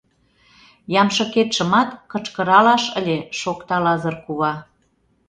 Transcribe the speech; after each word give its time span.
—Ямшыкетшымат 1.01 1.89
кычкыралаш 2.11 2.83
ыле,— 2.99 3.17
шокта 3.39 3.77
Лазыр 3.85 4.15
кува. 4.25 4.53